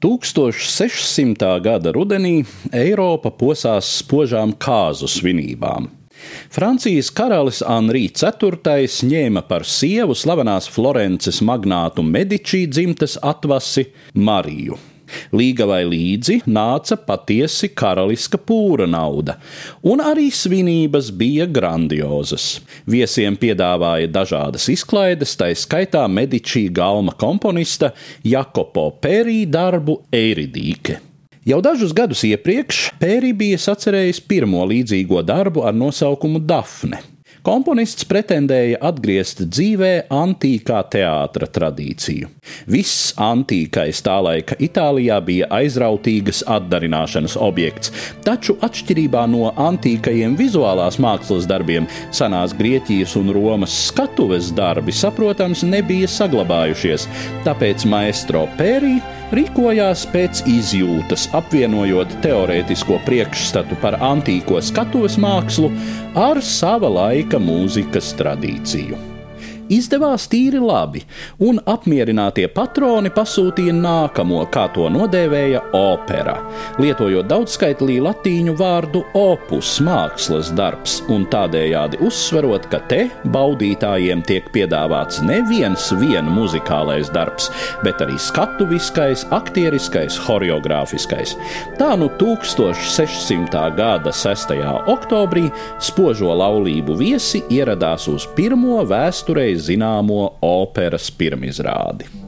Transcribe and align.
1600. 0.00 1.60
gada 1.60 1.90
rudenī 1.90 2.44
Eiropa 2.70 3.32
posās 3.34 3.88
spožām 3.98 4.52
kāzu 4.54 5.08
svinībām. 5.10 5.88
Francijas 6.54 7.10
karalis 7.14 7.58
Anri 7.66 8.04
IV 8.06 8.60
ņēma 9.10 9.42
par 9.48 9.66
sievu 9.66 10.14
slavenās 10.14 10.70
Florences 10.70 11.40
magnātu 11.42 12.06
Medičī 12.06 12.66
dzimtes 12.70 13.18
atvasi 13.22 13.88
Mariju. 14.14 14.78
Līgavai 15.32 15.82
līdzi 15.88 16.40
nāca 16.46 16.98
patiesi 17.00 17.70
karaliska 17.74 18.40
pūra 18.40 18.86
nauda, 18.90 19.38
un 19.82 20.02
arī 20.04 20.28
svinības 20.34 21.10
bija 21.18 21.48
grandiozas. 21.50 22.58
Viesiem 22.88 23.36
piedāvāja 23.40 24.08
dažādas 24.12 24.68
izklaides, 24.72 25.36
tā 25.38 25.50
skaitā 25.58 26.06
Medičī 26.08 26.68
galma 26.72 27.14
komponista 27.18 27.92
Jakopo 28.24 28.90
Pērī 29.02 29.42
darbu 29.50 30.00
Eiridīke. 30.14 31.00
Jau 31.48 31.62
dažus 31.64 31.94
gadus 31.96 32.24
iepriekš 32.28 32.88
Pērī 33.00 33.30
bija 33.32 33.60
sacerējis 33.62 34.20
pirmo 34.28 34.66
līdzīgo 34.68 35.22
darbu 35.24 35.64
ar 35.64 35.76
nosaukumu 35.76 36.42
Dafne. 36.44 37.00
Komponists 37.46 38.06
pretendēja 38.08 38.80
atgriezt 38.88 39.44
dzīvē 39.46 39.92
antīkā 40.10 40.80
teātra 40.90 41.46
tradīciju. 41.46 42.30
Viss 42.70 43.12
antīkais 43.22 44.00
tā 44.04 44.16
laika 44.24 44.56
Itālijā 44.58 45.18
bija 45.24 45.48
aizrautīgas 45.60 46.42
atdarināšanas 46.50 47.36
objekts, 47.40 47.92
taču 48.26 48.56
atšķirībā 48.64 49.26
no 49.30 49.52
antīkajiem 49.68 50.34
vizuālās 50.38 50.98
mākslas 51.02 51.46
darbiem, 51.50 51.86
senās 52.10 52.56
Grieķijas 52.58 53.14
un 53.20 53.30
Romas 53.36 53.76
skatuves 53.88 54.50
darbi, 54.56 54.94
saprotams, 54.94 55.62
nebija 55.62 56.10
saglabājušies, 56.10 57.06
tāpēc 57.46 57.86
maestro 57.88 58.48
Pērī 58.58 58.96
rīkojās 59.34 60.06
pēc 60.12 60.44
izjūtas, 60.48 61.28
apvienojot 61.36 62.18
teorētisko 62.24 63.00
priekšstatu 63.08 63.78
par 63.82 63.98
antīko 64.04 64.62
skatuves 64.64 65.18
mākslu 65.20 65.72
ar 66.18 66.42
sava 66.44 66.90
laika 67.00 67.40
mūzikas 67.42 68.14
tradīciju 68.18 69.07
izdevās 69.72 70.26
tīri 70.30 70.60
labi, 70.62 71.02
un 71.44 71.60
apmierinātie 71.68 72.46
patroni 72.54 73.10
pasūtīja 73.14 73.74
nākamo, 73.76 74.40
kā 74.52 74.66
to 74.74 74.88
nodēvēja 74.92 75.62
opera, 75.76 76.38
lietojot 76.80 77.28
daudzskaitlī 77.28 77.98
latīņu 78.04 78.54
vārdu 78.58 79.02
opus, 79.18 79.74
mākslas 79.84 80.52
darbs, 80.56 80.98
un 81.12 81.26
tādējādi 81.30 82.00
uzsverot, 82.04 82.68
ka 82.72 82.80
te 82.90 83.00
baudītājiem 83.34 84.24
tiek 84.28 84.48
piedāvāts 84.54 85.20
neviens 85.26 85.90
vien 86.00 86.28
muzikālais 86.32 87.12
darbs, 87.14 87.50
bet 87.84 88.00
arī 88.04 88.16
skatuviskais, 88.22 89.26
aktieriskais, 89.34 90.18
horeogrāfiskais. 90.28 91.36
Tā 91.80 91.92
nu 92.00 92.08
1600. 92.20 93.64
gada 93.76 94.14
6. 94.14 94.56
oktobrī 94.88 95.48
spožo 95.82 96.32
laulību 96.38 96.96
viesi 96.98 97.42
ieradās 97.52 98.08
uz 98.10 98.26
pirmo 98.36 98.80
vēsturei 98.88 99.57
zināmo 99.58 100.22
operas 100.44 101.10
pirmizrādi. 101.10 102.27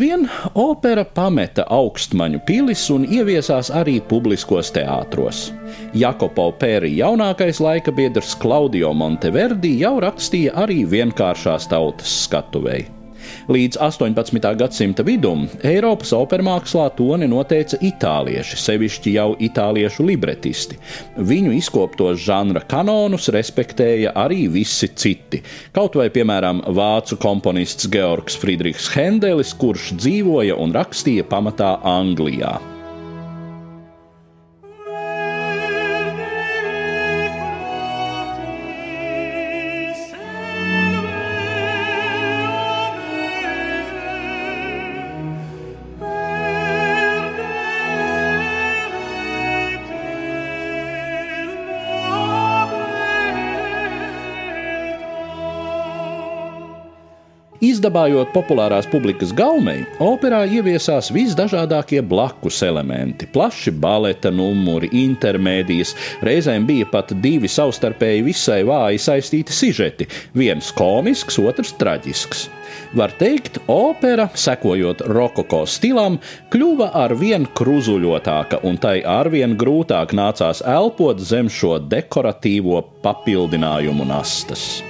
Vien 0.00 0.24
opera 0.54 1.04
pameta 1.04 1.66
augstmaņu 1.70 2.40
pilis 2.48 2.86
un 2.94 3.04
ieviesās 3.04 3.70
arī 3.74 3.98
publiskos 4.12 4.72
teātros. 4.74 5.50
Jakopo 5.96 6.48
Pēri 6.60 6.94
jaunākais 6.98 7.60
laika 7.62 7.92
biedrs 7.94 8.36
Klaudio 8.40 8.94
Monteverdi 8.96 9.76
jau 9.82 9.98
rakstīja 10.02 10.56
arī 10.64 10.82
vienkāršās 10.88 11.68
tautas 11.70 12.16
skatuvei. 12.24 12.99
Līdz 13.50 13.78
18. 13.82 14.48
gadsimta 14.60 15.04
vidum 15.06 15.46
Eiropas 15.66 16.12
opermākslā 16.16 16.88
toni 16.98 17.28
noteica 17.30 17.78
itālieši, 17.82 18.58
sevišķi 18.60 19.14
jau 19.16 19.28
itāliešu 19.42 20.06
libretisti. 20.06 20.78
Viņu 21.16 21.54
izkoptos 21.58 22.22
žanra 22.24 22.64
kanonus 22.70 23.30
respektēja 23.34 24.14
arī 24.18 24.46
visi 24.52 24.90
citi. 24.94 25.42
Kaut 25.76 25.98
vai, 25.98 26.08
piemēram, 26.14 26.64
vācu 26.76 27.18
komponists 27.20 27.90
Georgs 27.90 28.38
Friedrichs 28.40 28.90
Hendelis, 28.94 29.54
kurš 29.58 29.94
dzīvoja 29.98 30.58
un 30.60 30.76
rakstīja 30.76 31.26
pamatā 31.30 31.78
Anglijā. 31.86 32.58
Izdabājot 57.60 58.30
populārās 58.32 58.86
publikas 58.88 59.34
gaumei, 59.36 59.82
operā 60.00 60.46
ieviesās 60.48 61.10
visdažādākie 61.12 62.00
blakus 62.00 62.62
elementi- 62.64 63.26
plaši 63.34 63.74
baleta 63.76 64.30
numuri, 64.32 64.88
intermēdijas, 64.88 65.92
reizēm 66.24 66.64
bija 66.64 66.86
pat 66.90 67.12
divi 67.20 67.48
savstarpēji 67.52 68.24
visai 68.24 68.62
vāji 68.64 69.04
saistīti 69.04 69.52
sižeti- 69.52 70.08
viens 70.40 70.72
komisks, 70.72 71.38
otrs 71.38 71.74
traģisks. 71.76 72.48
Var 72.94 73.12
teikt, 73.18 73.58
opera, 73.68 74.30
sekojot 74.34 75.04
rokoko 75.06 75.66
stilam, 75.66 76.18
kļuva 76.50 76.90
ar 76.94 77.14
vien 77.14 77.46
kruzuļotāka, 77.46 78.64
un 78.64 78.78
tai 78.78 79.02
arvien 79.02 79.54
grūtāk 79.56 80.14
nācās 80.16 80.62
elpot 80.66 81.20
zem 81.20 81.48
šo 81.48 81.78
dekoratīvo 81.78 82.84
papildinājumu 83.02 84.06
nastas. 84.06 84.82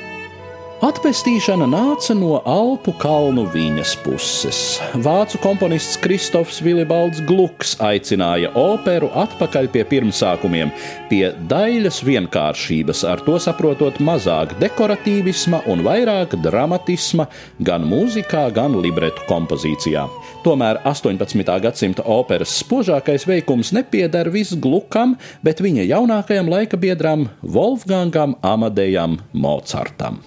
Atpestīšana 0.81 1.67
nāca 1.69 2.15
no 2.17 2.39
Alpu 2.49 2.95
kalnu 2.97 3.43
viņas 3.53 3.91
puses. 4.01 4.61
Vācu 5.05 5.37
komponists 5.43 5.99
Kristofs 6.01 6.63
Vilibalds 6.65 7.21
Gluks 7.29 7.75
aicināja 7.85 8.49
operu 8.57 9.11
atpakaļ 9.13 9.69
pie 9.75 9.83
pirmsākumiem, 9.91 10.73
pie 11.11 11.35
daļas 11.51 12.01
vienkāršības, 12.09 13.05
ar 13.13 13.21
to 13.27 13.37
saprotot 13.45 14.01
mazāk 14.01 14.55
dekoratīvisma 14.63 15.61
un 15.69 15.85
vairāk 15.85 16.39
dramatisma 16.41 17.29
gan 17.61 17.85
mūzikā, 17.85 18.47
gan 18.57 18.79
libretu 18.81 19.29
kompozīcijā. 19.29 20.07
Tomēr 20.47 20.81
18. 20.89 21.45
gadsimta 21.61 22.09
operas 22.09 22.57
spožākais 22.63 23.29
veikums 23.29 23.75
nepieder 23.77 24.33
visglukam, 24.33 25.19
bet 25.45 25.61
viņa 25.61 25.85
jaunākajam 25.93 26.49
laika 26.57 26.81
biedram 26.81 27.29
Wolfgangam 27.45 28.39
Amadejam 28.41 29.21
Mocartam. 29.37 30.23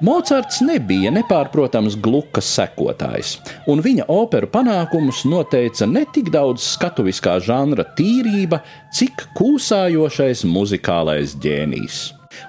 Mocards 0.00 0.62
nebija 0.64 1.10
nepārprotams 1.12 1.98
glukas 2.00 2.46
sekotājs, 2.56 3.34
un 3.68 3.82
viņa 3.84 4.06
operu 4.08 4.48
panākumus 4.48 5.26
noteica 5.28 5.84
ne 5.84 6.06
tik 6.08 6.30
daudz 6.32 6.64
skatuviskā 6.64 7.34
žanra 7.44 7.84
tīrība, 7.98 8.62
cik 8.96 9.26
kūsājošais 9.36 10.46
muzikālais 10.48 11.36
ģēnijs. 11.44 12.00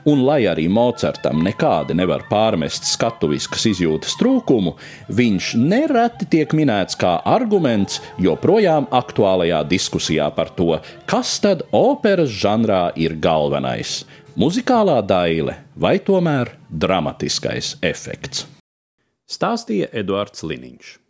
Un, 0.06 0.22
lai 0.26 0.46
arī 0.50 0.68
Mocartam 0.72 1.42
nekādi 1.46 1.96
nevar 1.98 2.24
pārmest 2.30 2.86
skatuviskas 2.90 3.66
izjūtas 3.72 4.14
trūkumu, 4.20 4.76
viņš 5.12 5.52
nereti 5.58 6.28
tiek 6.36 6.54
minēts 6.58 6.98
kā 7.02 7.16
arguments 7.28 8.00
joprojām 8.22 8.88
aktuālajā 8.94 9.64
diskusijā 9.70 10.30
par 10.38 10.54
to, 10.58 10.78
kas 11.10 11.34
tad 11.44 11.66
operas 11.76 12.32
žanrā 12.44 12.84
ir 12.96 13.18
galvenais- 13.18 14.04
muzikālā 14.40 15.02
daile 15.04 15.58
vai 15.76 15.98
tomēr 16.00 16.54
dramatiskais 16.70 17.76
efekts. 17.84 18.46
Stāstīja 19.32 19.90
Eduards 19.92 20.44
Liniņš. 20.44 21.02